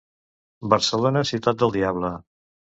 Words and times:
Barcelona, 0.75 1.23
ciutat 1.33 1.63
del 1.63 1.77
diable. 1.79 2.15